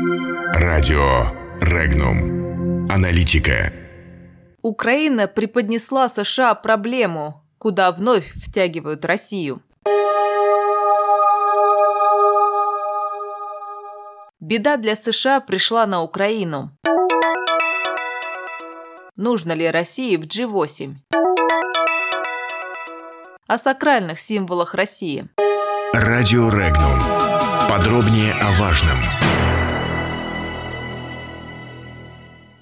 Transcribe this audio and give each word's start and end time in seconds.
Радио 0.00 1.32
Регнум. 1.60 2.86
Аналитика. 2.88 3.72
Украина 4.62 5.26
преподнесла 5.26 6.08
США 6.08 6.54
проблему, 6.54 7.42
куда 7.58 7.90
вновь 7.90 8.32
втягивают 8.36 9.04
Россию. 9.04 9.60
Беда 14.38 14.76
для 14.76 14.94
США 14.94 15.40
пришла 15.40 15.84
на 15.86 16.02
Украину. 16.02 16.70
Нужно 19.16 19.52
ли 19.52 19.68
России 19.68 20.16
в 20.16 20.26
G8? 20.26 20.94
О 23.48 23.58
сакральных 23.58 24.20
символах 24.20 24.74
России. 24.74 25.28
Радио 25.92 26.50
Регнум. 26.50 27.00
Подробнее 27.68 28.32
о 28.34 28.52
важном. 28.60 28.96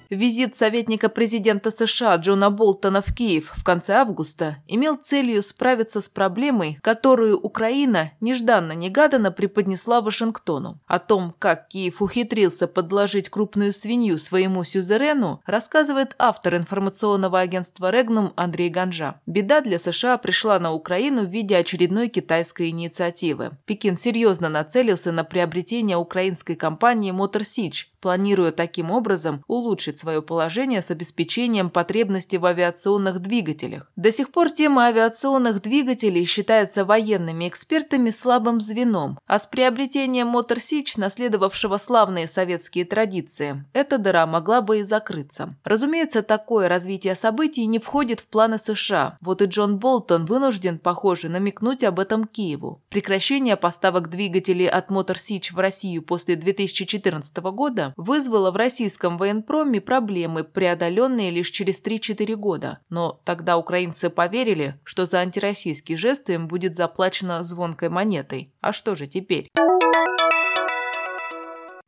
Визит 0.09 0.55
советника 0.55 1.09
президента 1.09 1.69
США 1.69 2.15
Джона 2.15 2.49
Болтона 2.49 3.01
в 3.01 3.13
Киев 3.13 3.51
в 3.53 3.63
конце 3.65 3.95
августа 3.95 4.55
имел 4.65 4.95
целью 4.95 5.43
справиться 5.43 5.99
с 5.99 6.07
проблемой, 6.07 6.79
которую 6.81 7.37
Украина 7.37 8.11
нежданно-негаданно 8.21 9.31
преподнесла 9.31 9.99
Вашингтону. 9.99 10.79
О 10.87 10.99
том, 10.99 11.35
как 11.39 11.67
Киев 11.67 12.01
ухитрился 12.01 12.67
подложить 12.67 13.27
крупную 13.29 13.73
свинью 13.73 14.17
своему 14.17 14.63
сюзерену, 14.63 15.41
рассказывает 15.45 16.15
автор 16.17 16.55
информационного 16.55 17.41
агентства 17.41 17.91
«Регнум» 17.91 18.31
Андрей 18.37 18.69
Ганжа. 18.69 19.19
Беда 19.25 19.59
для 19.59 19.77
США 19.77 20.17
пришла 20.17 20.57
на 20.57 20.71
Украину 20.71 21.23
в 21.23 21.29
виде 21.29 21.57
очередной 21.57 22.07
китайской 22.07 22.69
инициативы. 22.69 23.57
Пекин 23.65 23.97
серьезно 23.97 24.47
нацелился 24.47 25.11
на 25.11 25.25
приобретение 25.25 25.97
украинской 25.97 26.55
компании 26.55 27.11
Motor 27.11 27.41
Siege, 27.41 27.87
планируя 27.99 28.53
таким 28.53 28.91
образом 28.91 29.43
улучшить 29.47 29.96
свое 29.97 30.21
положение 30.21 30.81
с 30.81 30.91
обеспечением 30.91 31.69
потребностей 31.69 32.37
в 32.37 32.45
авиационных 32.45 33.19
двигателях. 33.19 33.91
До 33.95 34.11
сих 34.11 34.31
пор 34.31 34.49
тема 34.49 34.85
авиационных 34.85 35.61
двигателей 35.61 36.25
считается 36.25 36.85
военными 36.85 37.47
экспертами 37.47 38.09
слабым 38.09 38.59
звеном, 38.59 39.19
а 39.25 39.39
с 39.39 39.47
приобретением 39.47 40.27
Мотор 40.27 40.59
Сич, 40.59 40.97
наследовавшего 40.97 41.77
славные 41.77 42.27
советские 42.27 42.85
традиции, 42.85 43.65
эта 43.73 43.97
дыра 43.97 44.25
могла 44.27 44.61
бы 44.61 44.79
и 44.79 44.83
закрыться. 44.83 45.55
Разумеется, 45.63 46.21
такое 46.21 46.69
развитие 46.69 47.15
событий 47.15 47.65
не 47.65 47.79
входит 47.79 48.19
в 48.19 48.27
планы 48.27 48.57
США. 48.57 49.17
Вот 49.21 49.41
и 49.41 49.45
Джон 49.45 49.77
Болтон 49.77 50.25
вынужден, 50.25 50.79
похоже, 50.79 51.29
намекнуть 51.29 51.83
об 51.83 51.99
этом 51.99 52.25
Киеву. 52.25 52.81
Прекращение 52.89 53.57
поставок 53.57 54.09
двигателей 54.09 54.67
от 54.67 54.91
Мотор 54.91 55.17
Сич 55.17 55.51
в 55.51 55.59
Россию 55.59 56.03
после 56.03 56.35
2014 56.35 57.37
года 57.37 57.93
вызвало 57.97 58.51
в 58.51 58.55
российском 58.55 59.17
военпроме 59.17 59.81
проблемы, 59.87 60.43
преодоленные 60.43 61.31
лишь 61.31 61.49
через 61.49 61.81
3-4 61.81 62.35
года. 62.35 62.79
Но 62.89 63.21
тогда 63.23 63.57
украинцы 63.57 64.09
поверили, 64.09 64.77
что 64.83 65.05
за 65.05 65.19
антироссийский 65.19 65.95
жест 65.95 66.29
им 66.29 66.49
будет 66.49 66.75
заплачено 66.75 67.41
звонкой 67.41 67.87
монетой. 67.87 68.51
А 68.59 68.73
что 68.73 68.95
же 68.95 69.07
теперь? 69.07 69.49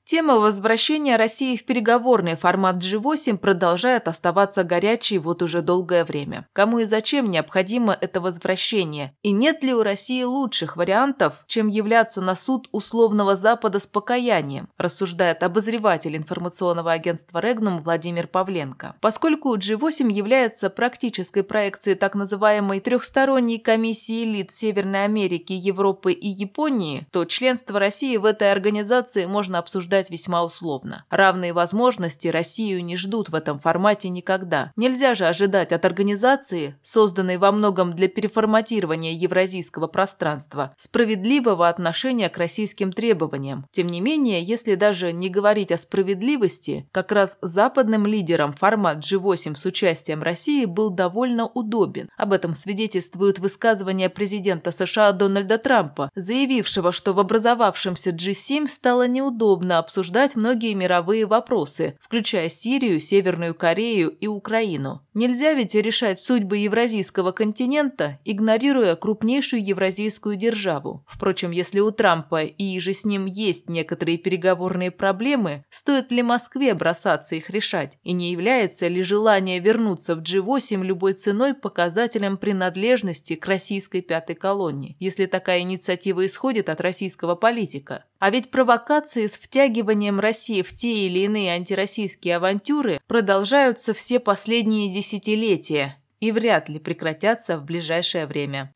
Тема 0.10 0.38
возвращения 0.40 1.18
России 1.18 1.56
в 1.56 1.64
переговорный 1.66 2.36
формат 2.36 2.78
G8 2.78 3.38
продолжает 3.38 4.08
оставаться 4.08 4.64
горячей 4.64 5.20
вот 5.20 5.44
уже 5.44 5.62
долгое 5.62 6.04
время. 6.04 6.48
Кому 6.52 6.80
и 6.80 6.86
зачем 6.86 7.30
необходимо 7.30 7.96
это 8.02 8.20
возвращение? 8.20 9.14
И 9.22 9.30
нет 9.30 9.62
ли 9.62 9.72
у 9.72 9.84
России 9.84 10.24
лучших 10.24 10.78
вариантов, 10.78 11.44
чем 11.46 11.68
являться 11.68 12.22
на 12.22 12.36
суд 12.36 12.70
условного 12.72 13.36
Запада 13.36 13.78
с 13.78 13.86
покаянием, 13.86 14.68
рассуждает 14.80 15.44
обозреватель 15.44 16.18
информационного 16.18 16.92
агентства 16.92 17.38
Регнум 17.38 17.84
Владимир 17.84 18.26
Павленко. 18.26 18.96
Поскольку 19.02 19.56
G8 19.56 20.12
является 20.12 20.72
практической 20.72 21.44
проекцией 21.44 21.96
так 21.96 22.16
называемой 22.16 22.80
трехсторонней 22.80 23.60
комиссии 23.60 24.24
элит 24.24 24.52
Северной 24.52 25.04
Америки, 25.04 25.54
Европы 25.54 26.14
и 26.14 26.30
Японии, 26.30 27.06
то 27.12 27.26
членство 27.26 27.78
России 27.78 28.18
в 28.18 28.26
этой 28.26 28.52
организации 28.52 29.28
можно 29.28 29.60
обсуждать 29.60 29.99
обсуждать 30.00 30.10
весьма 30.10 30.44
условно. 30.44 31.06
Равные 31.10 31.54
возможности 31.54 32.28
Россию 32.28 32.84
не 32.84 32.96
ждут 32.96 33.30
в 33.30 33.36
этом 33.36 33.60
формате 33.60 34.10
никогда. 34.10 34.72
Нельзя 34.76 35.16
же 35.16 35.26
ожидать 35.26 35.72
от 35.72 35.86
организации, 35.86 36.76
созданной 36.82 37.38
во 37.38 37.52
многом 37.52 37.94
для 37.94 38.08
переформатирования 38.08 39.14
евразийского 39.14 39.88
пространства, 39.88 40.74
справедливого 40.78 41.68
отношения 41.68 42.30
к 42.30 42.38
российским 42.38 42.92
требованиям. 42.92 43.66
Тем 43.72 43.88
не 43.88 44.02
менее, 44.02 44.44
если 44.44 44.76
даже 44.76 45.12
не 45.12 45.30
говорить 45.30 45.72
о 45.72 45.78
справедливости, 45.78 46.88
как 46.92 47.12
раз 47.12 47.38
западным 47.42 48.06
лидерам 48.06 48.54
формат 48.54 49.00
G8 49.00 49.56
с 49.56 49.66
участием 49.66 50.24
России 50.24 50.66
был 50.66 50.90
довольно 50.90 51.48
удобен. 51.48 52.10
Об 52.18 52.34
этом 52.34 52.54
свидетельствуют 52.54 53.40
высказывания 53.40 54.10
президента 54.10 54.72
США 54.72 55.12
Дональда 55.12 55.58
Трампа, 55.58 56.10
заявившего, 56.16 56.92
что 56.92 57.14
в 57.14 57.20
образовавшемся 57.20 58.12
G7 58.12 58.68
стало 58.68 59.08
неудобно 59.08 59.80
обсуждать 59.90 60.36
многие 60.36 60.76
мировые 60.76 61.26
вопросы, 61.26 61.98
включая 62.00 62.50
Сирию, 62.50 63.00
Северную 63.00 63.56
Корею 63.56 64.12
и 64.12 64.28
Украину. 64.28 65.02
Нельзя 65.16 65.54
ведь 65.54 65.74
решать 65.74 66.20
судьбы 66.20 66.60
евразийского 66.60 67.32
континента, 67.32 68.20
игнорируя 68.24 68.96
крупнейшую 68.96 69.66
евразийскую 69.66 70.36
державу. 70.36 71.04
Впрочем, 71.08 71.50
если 71.50 71.80
у 71.80 71.90
Трампа 71.90 72.44
и 72.44 72.80
же 72.80 72.94
с 72.94 73.04
ним 73.04 73.26
есть 73.26 73.68
некоторые 73.68 74.20
переговорные 74.20 74.92
проблемы, 74.92 75.66
стоит 75.72 76.12
ли 76.12 76.22
Москве 76.22 76.76
бросаться 76.76 77.34
их 77.34 77.50
решать? 77.50 77.98
И 78.04 78.12
не 78.12 78.32
является 78.32 78.88
ли 78.88 79.02
желание 79.02 79.58
вернуться 79.58 80.16
в 80.16 80.22
G8 80.22 80.84
любой 80.84 81.14
ценой 81.14 81.56
показателем 81.56 82.38
принадлежности 82.38 83.36
к 83.36 83.48
российской 83.48 84.02
пятой 84.02 84.36
колонии, 84.36 84.96
если 85.00 85.26
такая 85.26 85.62
инициатива 85.62 86.24
исходит 86.28 86.70
от 86.70 86.80
российского 86.80 87.34
политика? 87.34 88.06
А 88.20 88.30
ведь 88.32 88.52
провокации 88.52 89.28
с 89.28 89.38
втягиванием 89.38 90.20
России 90.20 90.62
в 90.62 90.74
те 90.74 91.06
или 91.08 91.20
иные 91.20 91.54
антироссийские 91.54 92.36
авантюры 92.36 93.00
продолжаются 93.08 93.94
все 93.94 94.20
последние 94.20 94.94
десятилетия 94.94 95.98
и 96.20 96.34
вряд 96.34 96.68
ли 96.68 96.80
прекратятся 96.80 97.58
в 97.58 97.64
ближайшее 97.64 98.26
время. 98.26 98.74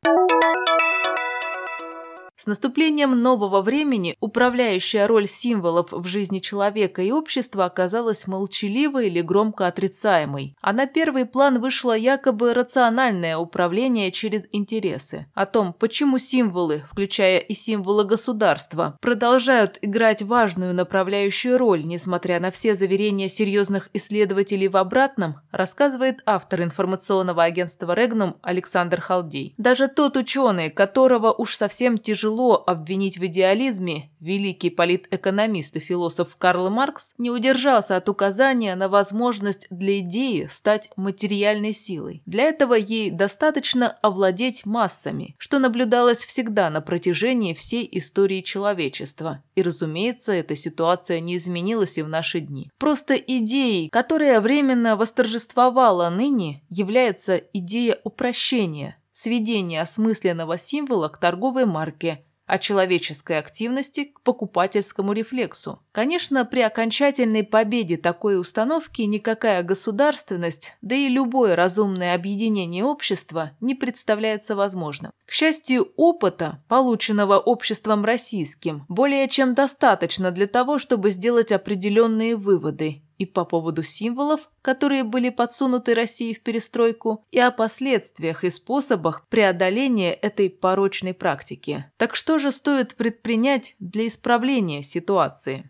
С 2.44 2.46
наступлением 2.46 3.12
нового 3.22 3.62
времени 3.62 4.18
управляющая 4.20 5.08
роль 5.08 5.30
символов 5.30 5.94
в 5.94 6.06
жизни 6.08 6.40
человека 6.40 7.02
и 7.02 7.10
общества 7.10 7.64
оказалась 7.64 8.28
молчаливой 8.28 9.08
или 9.08 9.22
громко 9.22 9.66
отрицаемой, 9.66 10.54
а 10.60 10.74
на 10.74 10.86
первый 10.86 11.26
план 11.26 11.62
вышло 11.62 11.96
якобы 11.96 12.54
рациональное 12.54 13.38
управление 13.38 14.12
через 14.12 14.44
интересы. 14.52 15.28
О 15.34 15.46
том, 15.46 15.72
почему 15.72 16.18
символы, 16.18 16.84
включая 16.86 17.38
и 17.38 17.54
символы 17.54 18.04
государства, 18.04 18.98
продолжают 19.00 19.78
играть 19.82 20.22
важную 20.22 20.76
направляющую 20.76 21.58
роль, 21.58 21.86
несмотря 21.86 22.42
на 22.42 22.52
все 22.52 22.76
заверения 22.76 23.30
серьезных 23.30 23.88
исследователей 23.94 24.68
в 24.68 24.76
обратном, 24.76 25.40
рассказывает 25.52 26.20
автор 26.26 26.62
информационного 26.62 27.42
агентства 27.42 27.94
«Регнум» 27.94 28.36
Александр 28.42 29.00
Халдей. 29.00 29.54
Даже 29.58 29.88
тот 29.88 30.18
ученый, 30.18 30.70
которого 30.70 31.32
уж 31.32 31.56
совсем 31.56 31.98
тяжело 31.98 32.33
тяжело 32.34 32.64
обвинить 32.66 33.18
в 33.18 33.26
идеализме, 33.28 34.10
великий 34.20 34.72
политэкономист 34.72 35.76
и 35.76 35.80
философ 35.80 36.36
Карл 36.38 36.70
Маркс 36.72 37.14
не 37.20 37.30
удержался 37.30 37.96
от 37.96 38.10
указания 38.10 38.76
на 38.76 38.90
возможность 38.90 39.68
для 39.70 40.00
идеи 40.00 40.48
стать 40.50 40.90
материальной 40.96 41.74
силой. 41.74 42.24
Для 42.26 42.46
этого 42.46 42.74
ей 42.74 43.12
достаточно 43.12 43.90
овладеть 44.02 44.66
массами, 44.66 45.36
что 45.38 45.60
наблюдалось 45.60 46.26
всегда 46.26 46.72
на 46.72 46.82
протяжении 46.82 47.54
всей 47.54 47.88
истории 47.92 48.42
человечества. 48.42 49.44
И, 49.56 49.62
разумеется, 49.62 50.32
эта 50.32 50.56
ситуация 50.56 51.20
не 51.20 51.38
изменилась 51.38 52.00
и 52.00 52.02
в 52.02 52.10
наши 52.10 52.40
дни. 52.40 52.72
Просто 52.80 53.16
идеей, 53.16 53.90
которая 53.90 54.42
временно 54.42 54.96
восторжествовала 54.96 56.10
ныне, 56.10 56.64
является 56.70 57.36
идея 57.54 58.00
упрощения– 58.04 58.98
сведение 59.14 59.82
осмысленного 59.82 60.58
символа 60.58 61.08
к 61.08 61.18
торговой 61.18 61.66
марке, 61.66 62.26
а 62.46 62.58
человеческой 62.58 63.40
активности 63.40 64.06
к 64.06 64.22
покупательскому 64.22 65.14
рефлексу. 65.14 65.80
Конечно, 65.92 66.44
при 66.44 66.60
окончательной 66.60 67.44
победе 67.44 67.96
такой 67.98 68.40
установки 68.40 69.02
никакая 69.04 69.64
государственность, 69.64 70.76
да 70.82 70.96
и 70.96 71.08
любое 71.08 71.56
разумное 71.56 72.16
объединение 72.16 72.84
общества 72.84 73.52
не 73.62 73.76
представляется 73.76 74.56
возможным. 74.56 75.12
К 75.26 75.32
счастью, 75.32 75.92
опыта, 75.96 76.62
полученного 76.68 77.38
обществом 77.38 78.04
российским, 78.04 78.86
более 78.90 79.28
чем 79.30 79.54
достаточно 79.54 80.32
для 80.32 80.48
того, 80.48 80.80
чтобы 80.80 81.12
сделать 81.12 81.52
определенные 81.52 82.36
выводы 82.36 83.03
и 83.18 83.26
по 83.26 83.46
поводу 83.46 83.84
символов, 83.84 84.50
которые 84.62 85.04
были 85.04 85.30
подсунуты 85.30 85.94
России 85.94 86.34
в 86.34 86.42
перестройку, 86.42 87.26
и 87.32 87.40
о 87.40 87.52
последствиях 87.52 88.44
и 88.44 88.50
способах 88.50 89.28
преодоления 89.28 90.14
этой 90.14 90.50
порочной 90.50 91.14
практики. 91.14 91.86
Так 91.98 92.16
что 92.16 92.40
же 92.40 92.52
стоит 92.52 92.96
предпринять 92.96 93.76
для 93.80 94.08
исправления 94.08 94.84
ситуации? 94.84 95.70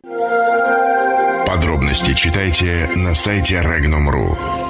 Подробности 1.48 2.14
читайте 2.14 2.90
на 2.96 3.14
сайте 3.14 3.56
Regnum.ru. 3.56 4.63